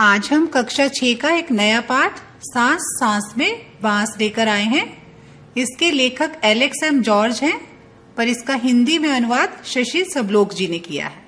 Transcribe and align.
आज 0.00 0.28
हम 0.32 0.46
कक्षा 0.46 0.86
छह 0.88 1.14
का 1.14 1.30
एक 1.30 1.50
नया 1.52 1.80
पाठ, 1.80 2.18
सांस 2.42 2.82
सांस 2.98 3.32
में 3.38 3.66
बाँस 3.82 4.14
लेकर 4.20 4.48
आए 4.48 4.64
हैं। 4.64 4.84
इसके 5.56 5.90
लेखक 5.90 6.40
एलेक्स 6.44 6.82
एम 6.82 7.00
जॉर्ज 7.02 7.40
हैं, 7.42 7.58
पर 8.16 8.28
इसका 8.28 8.54
हिंदी 8.54 8.98
में 8.98 9.08
अनुवाद 9.08 9.58
शशि 9.64 10.04
सबलोक 10.04 10.52
जी 10.52 10.68
ने 10.68 10.78
किया 10.78 11.06
है। 11.06 11.18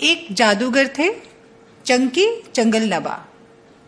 एक 0.00 0.26
जादूगर 0.32 0.88
थे, 0.98 1.08
चंकी 1.86 2.26
चंगल 2.54 2.92
नबा 2.94 3.14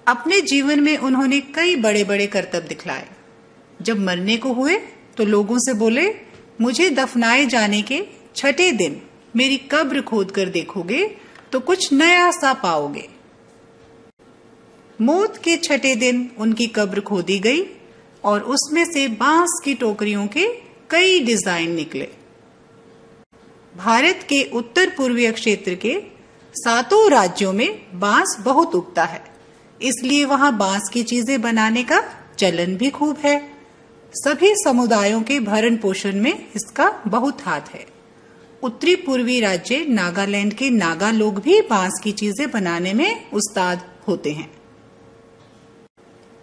अपने 0.07 0.41
जीवन 0.41 0.81
में 0.81 0.97
उन्होंने 0.99 1.41
कई 1.41 1.77
बड़े 1.77 2.05
बड़े 2.05 2.27
करतब 2.27 2.69
दिखलाए। 2.69 3.09
जब 3.81 3.99
मरने 4.01 4.37
को 4.37 4.53
हुए 4.53 4.77
तो 5.17 5.25
लोगों 5.25 5.59
से 5.59 5.75
बोले, 5.75 6.09
मुझे 6.61 6.89
दफनाए 6.91 7.47
जाने 7.47 7.83
के 7.83 8.05
छठे 8.37 8.71
दिन 8.73 9.01
मेरी 9.37 9.57
कब्र 9.73 10.01
खोद 10.03 10.31
कर 10.31 10.49
देखोगे 10.51 11.05
तो 11.53 11.61
कुछ 11.61 11.93
नया 11.93 12.31
सा 12.31 12.53
पाओगे. 12.55 13.09
मौत 14.99 15.37
के 15.37 15.57
छठे 15.57 15.95
दिन 15.97 16.31
उनकी 16.39 16.67
कब्र 16.69 17.01
खोदी 17.03 17.39
गई 17.39 17.63
और 18.25 18.41
उसमें 18.49 18.85
से 18.85 19.07
बाँस 19.21 19.61
की 19.65 19.75
टोकरियों 19.75 20.27
के 20.27 20.47
कई 20.91 21.21
डिज़ाइन 21.21 21.71
निकले। 21.71 22.09
भारत 23.75 24.27
के 24.29 24.43
उत्तर 24.53 24.91
पूर्वीय 24.97 25.31
क्षेत्र 25.33 25.75
के 25.75 25.95
सातों 26.55 27.11
राज्यों 27.11 27.53
में 27.53 27.81
बाँस 27.95 28.37
बहुत 28.41 28.75
उगता 28.75 29.05
है, 29.05 29.23
इसलिए 29.81 30.25
वहाँ 30.25 30.57
बाँस 30.59 30.89
की 30.93 31.03
चीज़ें 31.05 31.41
बनाने 31.43 31.83
का 31.85 32.03
चलन 32.39 32.77
भी 32.77 32.91
खूब 32.91 33.17
है। 33.19 33.52
सभी 34.15 34.55
समुदायों 34.55 35.21
के 35.23 35.39
भरण 35.41 35.77
पोषण 35.77 36.21
में 36.21 36.33
इसका 36.57 36.89
बहुत 37.07 37.41
हाथ 37.43 37.61
है। 37.75 37.85
उत्तरी 38.63 38.97
पूर्वी 38.97 39.39
राज्य 39.41 39.85
नागालैंड 39.89 40.53
के 40.55 40.69
नागा 40.71 41.11
लोग 41.11 41.41
भी 41.43 41.61
बाँस 41.61 42.01
की 42.05 42.13
चीज़ें 42.13 42.51
बनाने 42.51 42.93
में 42.93 43.31
उस्ताद 43.31 43.85
होते 44.09 44.33
हैं। 44.33 44.51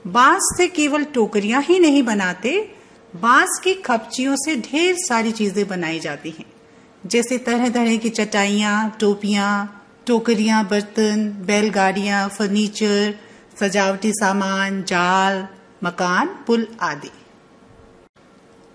बाँस 0.06 0.54
से 0.58 0.68
केवल 0.68 1.04
टोकरियाँ 1.04 1.62
ही 1.62 1.80
नहीं 1.80 2.04
बनाते, 2.04 2.74
बाँस 3.16 3.60
की 3.64 3.74
खपचियों 3.74 4.36
से 4.36 4.56
ढेर 4.62 4.96
सारी 5.00 5.32
चीज़ें 5.32 5.68
बनाई 5.68 6.00
जाती 6.00 6.30
हैं। 6.30 6.46
जैसे 7.06 7.38
तरह 7.38 7.70
तरह 7.70 7.96
की 7.98 8.10
चटाइयाँ, 8.10 8.98
टोपियाँ, 9.00 9.86
टोकरियाँ, 10.08 10.66
बर्तन, 10.68 11.30
बैलगाड़ियाँ, 11.48 12.28
फर्नीचर, 12.30 13.16
सजावटी 13.60 14.12
सामान, 14.12 14.84
जाल, 14.84 15.48
मकान, 15.84 16.28
पुल 16.48 16.68
आदि। 16.82 17.12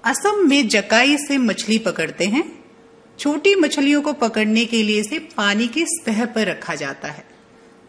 असम 0.05 0.49
में 0.49 0.69
जकाई 0.69 1.17
से 1.19 1.39
मछली 1.39 1.79
पकड़ते 1.79 2.25
हैं। 2.25 2.65
छोटी 3.19 3.55
मछलियों 3.55 4.03
को 4.03 4.13
पकड़ने 4.13 4.65
के 4.65 4.83
लिए 4.83 5.01
इसे 5.01 5.19
पानी 5.19 5.69
की 5.69 5.85
सतह 5.85 6.25
पर 6.25 6.47
रखा 6.47 6.75
जाता 6.75 7.09
है। 7.09 7.25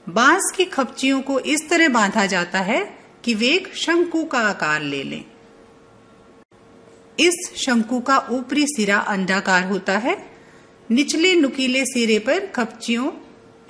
बाँस 0.10 0.54
की 0.58 0.66
खपचियों 0.66 1.22
को 1.22 1.40
इस 1.40 1.70
तरह 1.70 1.90
बांधा 1.90 2.26
जाता 2.26 2.60
है 2.60 3.00
कि 3.24 3.34
वे 3.34 3.48
एक 3.48 3.76
शंकु 3.76 4.26
का 4.26 4.40
आकार 4.40 4.82
ले 4.82 5.04
लें। 5.04 5.26
इस 7.20 7.54
शंकु 7.56 8.00
का 8.00 8.20
ऊपरी 8.32 8.68
सिरा 8.68 8.98
अंडाकार 8.98 9.64
होता 9.64 9.98
है। 9.98 10.32
निचले 10.92 11.36
नुकीले 11.36 11.86
सिरे 11.86 12.20
पर 12.20 12.46
खपचियों 12.46 13.12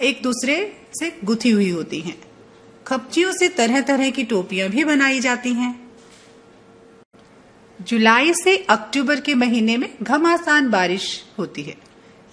एक 0.01 0.19
दूसरे 0.23 0.77
से 0.99 1.19
गुथी 1.23 1.49
हुई 1.49 1.69
होती 1.69 1.99
हैं। 1.99 2.21
खपचियों 2.87 3.33
से 3.33 3.47
तरह 3.47 3.81
तरह 3.81 4.09
की 4.09 4.23
टोपियाँ 4.23 4.69
भी 4.69 4.83
बनाई 4.83 5.19
जाती 5.19 5.53
हैं। 5.53 5.84
जुलाई 7.85 8.33
से 8.33 8.57
अक्टूबर 8.57 9.19
के 9.19 9.35
महीने 9.35 9.77
में 9.77 9.89
घमासान 10.01 10.69
बारिश 10.69 11.23
होती 11.39 11.63
है। 11.63 11.75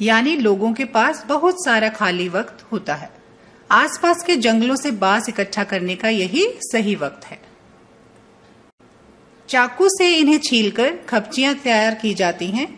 यानी 0.00 0.36
लोगों 0.36 0.72
के 0.72 0.84
पास 0.84 1.25
बहुत 1.28 1.64
सारा 1.64 1.89
खाली 1.89 2.28
वक्त 2.28 2.64
होता 2.73 2.95
है। 2.95 3.11
आसपास 3.70 4.23
के 4.23 4.36
जंगलों 4.36 4.77
से 4.77 4.90
बाँस 4.90 5.29
इकट्ठा 5.29 5.64
करने 5.64 5.96
का 5.96 6.08
यही 6.08 6.46
सही 6.58 6.95
वक्त 6.95 7.24
है। 7.24 7.40
चाकू 9.48 9.89
से 9.89 10.14
इन्हें 10.17 10.39
छीलकर 10.39 10.96
खपचियाँ 11.08 11.55
तैयार 11.55 11.95
की 11.95 12.14
जाती 12.14 12.46
हैं। 12.46 12.69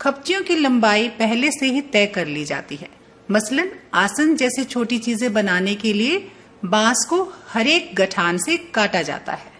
खपचियों 0.00 0.42
की 0.42 0.56
लंबाई 0.56 1.08
पहले 1.08 1.50
से 1.50 1.66
ही 1.66 1.80
तय 1.80 2.06
कर 2.06 2.26
ली 2.26 2.44
जाती 2.44 2.76
है। 2.76 2.88
मसलन 3.30 3.70
आसन 3.94 4.36
जैसे 4.36 4.64
छोटी 4.64 4.98
चीज़ें 4.98 5.32
बनाने 5.32 5.74
के 5.74 5.92
लिए 5.92 6.28
बाँस 6.64 7.06
को 7.10 7.32
हरेक 7.48 7.94
गठान 7.94 8.38
से 8.38 8.56
काटा 8.56 9.02
जाता 9.02 9.32
है। 9.32 9.51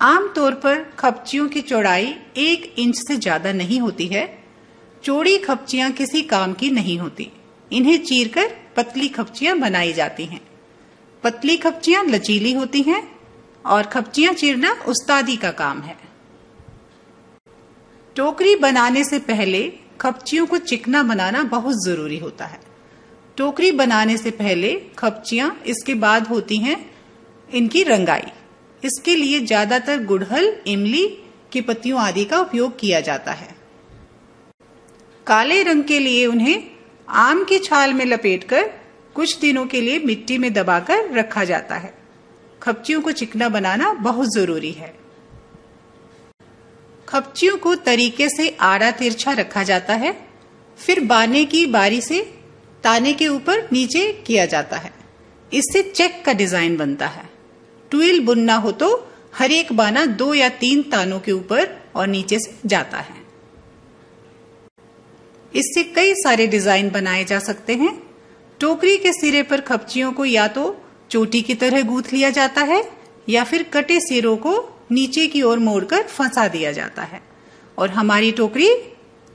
आमतौर 0.00 0.54
पर 0.54 0.82
खपचियों 0.98 1.48
की 1.48 1.60
चौड़ाई 1.60 2.14
एक 2.38 2.74
इंच 2.78 2.96
से 2.96 3.16
ज़्यादा 3.16 3.52
नहीं 3.52 3.80
होती 3.80 4.06
है। 4.06 4.22
चौड़ी 5.04 5.36
खपचियाँ 5.38 5.90
किसी 5.92 6.22
काम 6.22 6.52
की 6.52 6.70
नहीं 6.70 6.98
होती। 6.98 7.30
इन्हें 7.70 7.96
चीरकर 8.04 8.48
पतली 8.76 9.08
खपचियाँ 9.08 9.58
बनाई 9.58 9.92
जाती 9.92 10.24
हैं। 10.24 10.40
पतली 11.24 11.56
खपचियाँ 11.56 12.04
लचीली 12.04 12.52
होती 12.52 12.82
हैं 12.82 13.02
और 13.64 13.86
खपचियाँ 13.86 14.32
चीरना 14.34 14.72
उस्तादी 14.88 15.36
का 15.36 15.50
काम 15.52 15.80
है। 15.80 15.96
टोकरी 18.16 18.56
बनाने 18.56 19.04
से 19.04 19.18
पहले 19.28 19.62
खपचियों 20.00 20.46
को 20.46 20.58
चिकना 20.58 21.02
बनाना 21.02 21.42
बहुत 21.50 21.84
ज़रूरी 21.84 22.18
होता 22.18 22.46
है। 22.46 22.60
टोकरी 23.36 23.72
बनाने 23.74 24.16
से 24.16 24.30
पहले 24.32 24.74
खपचियाँ 24.98 25.56
इसके 25.66 25.94
बाद 26.00 26.26
होती 26.26 26.56
हैं 26.58 26.84
इनकी 27.48 27.82
रंगाई। 27.84 28.32
इसके 28.82 29.14
लिए 29.16 29.40
ज़्यादातर 29.40 30.04
गुड़हल, 30.04 30.52
इमली 30.66 31.06
की 31.52 31.60
पत्तियों 31.60 32.00
आदि 32.00 32.24
का 32.24 32.38
उपयोग 32.40 32.78
किया 32.78 33.00
जाता 33.00 33.32
है। 33.32 33.48
काले 35.26 35.62
रंग 35.62 35.84
के 35.84 35.98
लिए 35.98 36.26
उन्हें 36.26 36.62
आम 37.08 37.44
की 37.44 37.58
छाल 37.58 37.92
में 37.94 38.04
लपेटकर 38.04 38.70
कुछ 39.14 39.38
दिनों 39.40 39.66
के 39.66 39.80
लिए 39.80 39.98
मिट्टी 39.98 40.38
में 40.38 40.52
दबाकर 40.52 41.10
रखा 41.12 41.44
जाता 41.44 41.76
है। 41.76 41.92
खपचियों 42.62 43.00
को 43.00 43.12
चिकना 43.12 43.48
बनाना 43.48 43.92
बहुत 43.92 44.34
ज़रूरी 44.34 44.70
है। 44.72 44.92
खपचियों 47.08 47.56
को 47.56 47.74
तरीके 47.74 48.28
से 48.28 48.48
आड़ा 48.60 48.90
तिरछा 48.90 49.32
रखा 49.32 49.62
जाता 49.62 49.94
है, 49.94 50.12
फिर 50.78 51.00
बाने 51.00 51.44
की 51.44 51.64
बारी 51.68 52.00
से 52.00 52.20
ताने 52.84 53.12
के 53.12 53.28
ऊपर 53.28 53.68
नीचे 53.72 54.06
किया 54.26 54.46
जाता 54.46 54.76
है। 54.76 54.92
इससे 55.52 55.82
चेक 55.84 56.22
का 56.24 56.32
डिज़ाइन 56.32 56.76
बनता 56.76 57.06
है। 57.06 57.28
ट्विल 57.90 58.20
बुनना 58.24 58.54
हो 58.56 58.72
तो 58.72 58.88
हर 59.34 59.52
एक 59.52 59.72
बाना 59.72 60.04
दो 60.18 60.32
या 60.34 60.48
तीन 60.58 60.82
तानों 60.90 61.18
के 61.20 61.32
ऊपर 61.32 61.68
और 61.96 62.06
नीचे 62.06 62.38
से 62.38 62.58
जाता 62.66 62.98
है। 62.98 63.18
इससे 65.54 65.82
कई 65.84 66.14
सारे 66.14 66.46
डिज़ाइन 66.46 66.90
बनाए 66.90 67.24
जा 67.24 67.38
सकते 67.40 67.74
हैं। 67.74 67.92
टोकरी 68.60 68.96
के 68.96 69.12
सिरे 69.12 69.42
पर 69.42 69.60
खपचियों 69.60 70.12
को 70.12 70.24
या 70.24 70.46
तो 70.48 70.64
चोटी 71.10 71.40
की 71.42 71.54
तरह 71.54 71.82
गूथ 71.82 72.12
लिया 72.12 72.30
जाता 72.30 72.62
है 72.62 72.82
या 73.28 73.44
फिर 73.44 73.62
कटे 73.72 73.98
सिरों 74.00 74.36
को 74.36 74.52
नीचे 74.90 75.26
की 75.26 75.42
ओर 75.42 75.58
मोड़कर 75.58 76.02
फंसा 76.04 76.46
दिया 76.48 76.72
जाता 76.72 77.02
है। 77.02 77.20
और 77.78 77.90
हमारी 77.90 78.30
टोकरी 78.32 78.68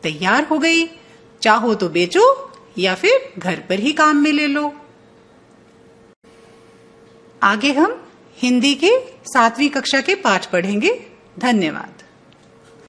तैयार 0.03 0.43
हो 0.43 0.57
गई। 0.59 0.85
चाहो 1.41 1.73
तो 1.75 1.89
बेचो 1.89 2.25
या 2.77 2.95
फिर 2.95 3.33
घर 3.37 3.59
पर 3.69 3.79
ही 3.79 3.91
काम 3.93 4.17
में 4.17 4.31
ले 4.31 4.47
लो। 4.47 4.73
आगे 7.41 7.71
हम 7.73 8.01
हिंदी 8.37 8.75
के 8.75 8.91
सातवीं 9.25 9.69
कक्षा 9.69 10.01
के 10.01 10.15
पाठ 10.15 10.45
पढ़ेंगे। 10.45 10.99
धन्यवाद। 11.39 11.94